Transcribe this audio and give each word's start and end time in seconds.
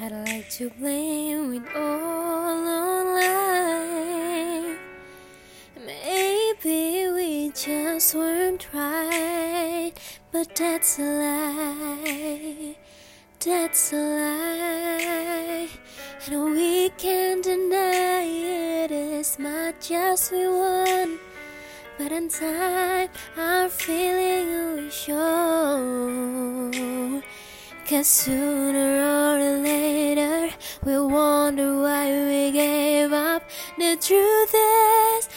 I'd 0.00 0.12
like 0.12 0.48
to 0.50 0.70
blame 0.70 1.54
it 1.54 1.74
all 1.74 2.68
on 2.68 3.14
life. 3.14 4.78
Maybe 5.84 7.10
we 7.10 7.50
just 7.50 8.14
weren't 8.14 8.68
right, 8.72 9.92
but 10.30 10.54
that's 10.54 11.00
a 11.00 11.02
lie. 11.02 12.76
That's 13.40 13.92
a 13.92 13.96
lie, 13.96 15.68
and 16.26 16.44
we 16.54 16.90
can't 16.90 17.42
deny 17.42 18.22
it 18.22 18.92
as 18.92 19.36
much 19.36 19.90
as 19.90 20.30
we 20.30 20.46
want. 20.46 21.18
But 21.98 22.12
in 22.12 22.28
time, 22.28 23.08
our 23.36 23.68
feeling 23.68 24.46
will 24.76 24.90
show. 24.90 26.70
Cause 27.88 28.06
sooner 28.06 29.00
or 29.02 29.38
later, 29.62 29.77
We'll 30.88 31.10
wonder 31.10 31.82
why 31.82 32.10
we 32.10 32.50
gave 32.50 33.12
up. 33.12 33.42
The 33.76 33.94
truth 34.00 34.54
is. 34.54 35.28